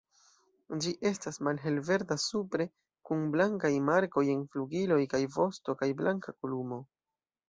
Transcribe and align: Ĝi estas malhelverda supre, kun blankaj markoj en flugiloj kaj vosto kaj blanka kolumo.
Ĝi 0.83 0.91
estas 1.09 1.35
malhelverda 1.47 2.15
supre, 2.23 2.65
kun 3.09 3.21
blankaj 3.35 3.71
markoj 3.89 4.23
en 4.37 4.41
flugiloj 4.55 4.97
kaj 5.13 5.21
vosto 5.37 5.77
kaj 5.83 5.91
blanka 6.01 6.35
kolumo. 6.39 6.81